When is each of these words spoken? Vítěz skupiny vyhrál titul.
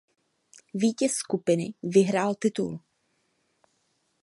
Vítěz 0.73 1.13
skupiny 1.13 1.73
vyhrál 1.83 2.35
titul. 2.35 2.79